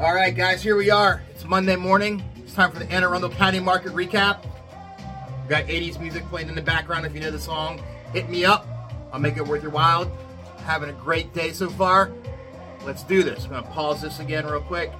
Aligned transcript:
All 0.00 0.14
right, 0.14 0.34
guys, 0.34 0.62
here 0.62 0.76
we 0.76 0.88
are. 0.88 1.20
It's 1.28 1.44
Monday 1.44 1.76
morning. 1.76 2.24
It's 2.36 2.54
time 2.54 2.72
for 2.72 2.78
the 2.78 2.90
Anne 2.90 3.04
Arundel 3.04 3.28
County 3.28 3.60
Market 3.60 3.92
Recap. 3.92 4.42
We 5.42 5.50
got 5.50 5.66
80s 5.66 6.00
music 6.00 6.24
playing 6.30 6.48
in 6.48 6.54
the 6.54 6.62
background. 6.62 7.04
If 7.04 7.12
you 7.14 7.20
know 7.20 7.30
the 7.30 7.38
song, 7.38 7.82
hit 8.14 8.30
me 8.30 8.46
up. 8.46 8.66
I'll 9.12 9.20
make 9.20 9.36
it 9.36 9.46
worth 9.46 9.60
your 9.60 9.72
while. 9.72 10.10
Having 10.64 10.88
a 10.88 10.94
great 10.94 11.34
day 11.34 11.52
so 11.52 11.68
far. 11.68 12.10
Let's 12.86 13.02
do 13.02 13.22
this. 13.22 13.44
I'm 13.44 13.50
going 13.50 13.62
to 13.62 13.68
pause 13.68 14.00
this 14.00 14.20
again 14.20 14.46
real 14.46 14.62
quick. 14.62 14.90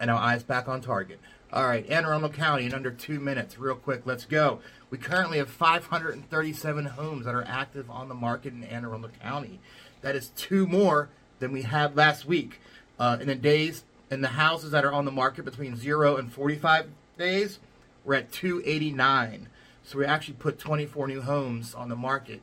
And 0.00 0.10
our 0.10 0.16
eyes 0.16 0.42
back 0.42 0.68
on 0.68 0.80
target. 0.80 1.20
All 1.52 1.66
right, 1.66 1.86
Anne 1.90 2.06
Arundel 2.06 2.30
County 2.30 2.64
in 2.64 2.72
under 2.72 2.90
two 2.90 3.20
minutes. 3.20 3.58
Real 3.58 3.74
quick, 3.74 4.06
let's 4.06 4.24
go. 4.24 4.60
We 4.88 4.96
currently 4.96 5.36
have 5.36 5.50
537 5.50 6.86
homes 6.86 7.26
that 7.26 7.34
are 7.34 7.44
active 7.46 7.90
on 7.90 8.08
the 8.08 8.14
market 8.14 8.54
in 8.54 8.64
Anne 8.64 8.86
Arundel 8.86 9.10
County. 9.20 9.60
That 10.00 10.16
is 10.16 10.28
two 10.28 10.66
more 10.66 11.10
than 11.40 11.52
we 11.52 11.60
had 11.60 11.94
last 11.94 12.24
week. 12.24 12.58
Uh, 12.98 13.16
in 13.20 13.28
the 13.28 13.34
days 13.36 13.84
and 14.10 14.22
the 14.22 14.28
houses 14.28 14.70
that 14.70 14.84
are 14.84 14.92
on 14.92 15.04
the 15.04 15.10
market 15.10 15.44
between 15.44 15.76
0 15.76 16.16
and 16.16 16.32
45 16.32 16.88
days, 17.18 17.58
we're 18.04 18.14
at 18.14 18.32
289. 18.32 19.48
So 19.84 19.98
we 19.98 20.04
actually 20.04 20.34
put 20.34 20.58
24 20.58 21.08
new 21.08 21.22
homes 21.22 21.74
on 21.74 21.88
the 21.88 21.96
market 21.96 22.40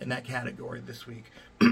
in 0.00 0.08
that 0.10 0.24
category 0.24 0.80
this 0.80 1.06
week. 1.06 1.30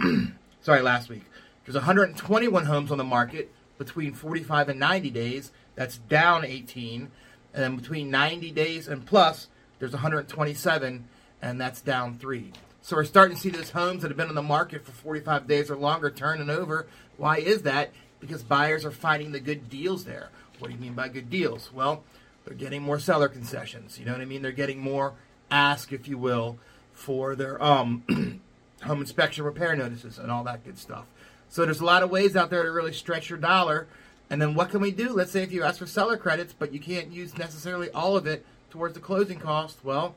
Sorry, 0.62 0.82
last 0.82 1.08
week. 1.08 1.24
There's 1.64 1.74
121 1.74 2.64
homes 2.64 2.90
on 2.90 2.98
the 2.98 3.04
market 3.04 3.50
between 3.78 4.14
45 4.14 4.70
and 4.70 4.80
90 4.80 5.10
days. 5.10 5.52
That's 5.74 5.98
down 5.98 6.44
18. 6.44 7.10
And 7.54 7.62
then 7.62 7.76
between 7.76 8.10
90 8.10 8.50
days 8.52 8.88
and 8.88 9.04
plus, 9.04 9.48
there's 9.78 9.92
127, 9.92 11.08
and 11.40 11.60
that's 11.60 11.80
down 11.80 12.18
3. 12.18 12.52
So 12.82 12.96
we're 12.96 13.04
starting 13.04 13.36
to 13.36 13.42
see 13.42 13.50
those 13.50 13.70
homes 13.70 14.02
that 14.02 14.08
have 14.08 14.16
been 14.16 14.28
on 14.28 14.34
the 14.34 14.42
market 14.42 14.84
for 14.84 14.92
45 14.92 15.46
days 15.46 15.70
or 15.70 15.76
longer 15.76 16.10
turning 16.10 16.50
over. 16.50 16.86
Why 17.16 17.38
is 17.38 17.62
that? 17.62 17.90
Because 18.22 18.42
buyers 18.44 18.84
are 18.84 18.92
finding 18.92 19.32
the 19.32 19.40
good 19.40 19.68
deals 19.68 20.04
there. 20.04 20.30
What 20.60 20.68
do 20.68 20.74
you 20.74 20.80
mean 20.80 20.94
by 20.94 21.08
good 21.08 21.28
deals? 21.28 21.70
Well, 21.74 22.04
they're 22.44 22.54
getting 22.54 22.80
more 22.80 23.00
seller 23.00 23.28
concessions. 23.28 23.98
You 23.98 24.06
know 24.06 24.12
what 24.12 24.20
I 24.20 24.26
mean? 24.26 24.42
They're 24.42 24.52
getting 24.52 24.78
more 24.78 25.14
ask, 25.50 25.92
if 25.92 26.06
you 26.06 26.16
will, 26.16 26.58
for 26.94 27.34
their 27.34 27.62
um, 27.62 28.04
home 28.84 29.00
inspection 29.00 29.44
repair 29.44 29.74
notices 29.74 30.18
and 30.18 30.30
all 30.30 30.44
that 30.44 30.64
good 30.64 30.78
stuff. 30.78 31.06
So 31.48 31.64
there's 31.64 31.80
a 31.80 31.84
lot 31.84 32.04
of 32.04 32.10
ways 32.10 32.36
out 32.36 32.48
there 32.48 32.62
to 32.62 32.70
really 32.70 32.92
stretch 32.92 33.28
your 33.28 33.38
dollar. 33.40 33.88
And 34.30 34.40
then 34.40 34.54
what 34.54 34.70
can 34.70 34.80
we 34.80 34.92
do? 34.92 35.10
Let's 35.10 35.32
say 35.32 35.42
if 35.42 35.52
you 35.52 35.64
ask 35.64 35.80
for 35.80 35.86
seller 35.86 36.16
credits, 36.16 36.54
but 36.56 36.72
you 36.72 36.78
can't 36.78 37.12
use 37.12 37.36
necessarily 37.36 37.90
all 37.90 38.16
of 38.16 38.26
it 38.26 38.46
towards 38.70 38.94
the 38.94 39.00
closing 39.00 39.40
cost. 39.40 39.78
Well, 39.82 40.14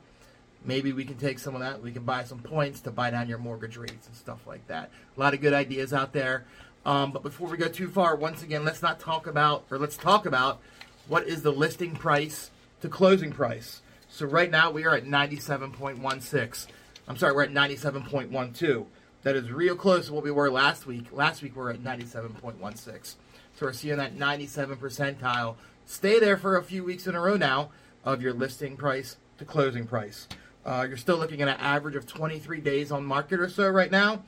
maybe 0.64 0.92
we 0.92 1.04
can 1.04 1.16
take 1.16 1.40
some 1.40 1.54
of 1.54 1.60
that. 1.60 1.82
We 1.82 1.92
can 1.92 2.04
buy 2.04 2.22
some 2.22 2.38
points 2.38 2.80
to 2.82 2.92
buy 2.92 3.10
down 3.10 3.28
your 3.28 3.38
mortgage 3.38 3.76
rates 3.76 4.06
and 4.06 4.16
stuff 4.16 4.46
like 4.46 4.66
that. 4.68 4.90
A 5.16 5.20
lot 5.20 5.34
of 5.34 5.40
good 5.40 5.52
ideas 5.52 5.92
out 5.92 6.12
there. 6.12 6.44
Um, 6.86 7.10
but 7.10 7.24
before 7.24 7.48
we 7.48 7.58
go 7.58 7.66
too 7.66 7.88
far, 7.88 8.14
once 8.14 8.44
again, 8.44 8.64
let's 8.64 8.80
not 8.80 9.00
talk 9.00 9.26
about, 9.26 9.64
or 9.72 9.78
let's 9.78 9.96
talk 9.96 10.24
about 10.24 10.60
what 11.08 11.26
is 11.26 11.42
the 11.42 11.50
listing 11.50 11.96
price 11.96 12.52
to 12.80 12.88
closing 12.88 13.32
price. 13.32 13.82
So 14.08 14.24
right 14.24 14.48
now 14.48 14.70
we 14.70 14.84
are 14.86 14.94
at 14.94 15.04
97.16. 15.04 16.66
I'm 17.08 17.16
sorry, 17.16 17.34
we're 17.34 17.42
at 17.42 17.50
97.12. 17.50 18.86
That 19.24 19.34
is 19.34 19.50
real 19.50 19.74
close 19.74 20.06
to 20.06 20.12
what 20.12 20.22
we 20.22 20.30
were 20.30 20.48
last 20.48 20.86
week. 20.86 21.06
Last 21.10 21.42
week 21.42 21.56
we 21.56 21.62
were 21.62 21.70
at 21.70 21.82
97.16. 21.82 23.16
So 23.56 23.66
we're 23.66 23.72
seeing 23.72 23.96
that 23.96 24.14
97 24.14 24.76
percentile. 24.76 25.56
Stay 25.86 26.20
there 26.20 26.36
for 26.36 26.56
a 26.56 26.62
few 26.62 26.84
weeks 26.84 27.08
in 27.08 27.16
a 27.16 27.20
row 27.20 27.36
now 27.36 27.70
of 28.04 28.22
your 28.22 28.32
listing 28.32 28.76
price 28.76 29.16
to 29.38 29.44
closing 29.44 29.88
price. 29.88 30.28
Uh, 30.64 30.86
you're 30.86 30.96
still 30.96 31.16
looking 31.16 31.42
at 31.42 31.48
an 31.48 31.58
average 31.58 31.96
of 31.96 32.06
23 32.06 32.60
days 32.60 32.92
on 32.92 33.04
market 33.04 33.40
or 33.40 33.48
so 33.48 33.68
right 33.68 33.90
now 33.90 34.22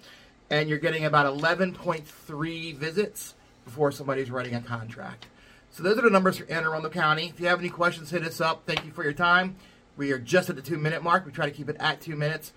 and 0.51 0.69
you're 0.69 0.79
getting 0.79 1.05
about 1.05 1.27
11.3 1.27 2.77
visits 2.77 3.35
before 3.65 3.93
somebody's 3.93 4.31
writing 4.31 4.55
a 4.55 4.61
contract. 4.61 5.27
So 5.71 5.83
those 5.83 5.99
are 5.99 6.03
the 6.03 6.11
numbers 6.11 6.39
for 6.39 6.51
Anne 6.51 6.65
Arundel 6.65 6.91
County. 6.91 7.29
If 7.29 7.41
you 7.41 7.47
have 7.47 7.61
any 7.61 7.69
questions, 7.69 8.11
hit 8.11 8.25
us 8.25 8.41
up. 8.41 8.63
Thank 8.67 8.85
you 8.85 8.91
for 8.91 9.05
your 9.05 9.13
time. 9.13 9.57
We 9.97 10.13
are 10.13 10.19
just 10.19 10.49
at 10.49 10.57
the 10.57 10.63
two 10.63 10.79
minute 10.79 11.03
mark. 11.03 11.27
We 11.27 11.33
try 11.33 11.47
to 11.47 11.53
keep 11.53 11.69
it 11.69 11.77
at 11.79 12.01
two 12.01 12.17
minutes. 12.17 12.53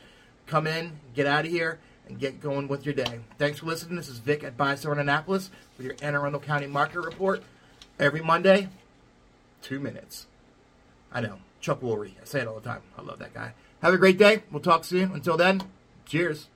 Come 0.47 0.67
in, 0.67 0.99
get 1.13 1.27
out 1.27 1.45
of 1.45 1.51
here, 1.51 1.79
and 2.07 2.19
get 2.19 2.41
going 2.41 2.67
with 2.67 2.85
your 2.85 2.95
day. 2.95 3.19
Thanks 3.38 3.59
for 3.59 3.66
listening. 3.66 3.95
This 3.95 4.09
is 4.09 4.19
Vic 4.19 4.43
at 4.43 4.57
Sell 4.79 4.93
Annapolis 4.93 5.49
with 5.77 5.85
your 5.85 5.95
Anne 6.01 6.16
Arundel 6.16 6.39
County 6.39 6.67
Market 6.67 7.01
Report. 7.01 7.43
Every 7.99 8.21
Monday, 8.21 8.69
two 9.61 9.79
minutes. 9.79 10.27
I 11.11 11.21
know. 11.21 11.39
Chuck 11.59 11.81
Woolery. 11.81 12.13
I 12.21 12.25
say 12.25 12.41
it 12.41 12.47
all 12.47 12.55
the 12.55 12.67
time. 12.67 12.81
I 12.97 13.01
love 13.01 13.19
that 13.19 13.33
guy. 13.33 13.53
Have 13.81 13.93
a 13.93 13.97
great 13.97 14.17
day. 14.17 14.43
We'll 14.51 14.61
talk 14.61 14.83
soon. 14.83 15.11
Until 15.11 15.37
then, 15.37 15.61
cheers. 16.05 16.47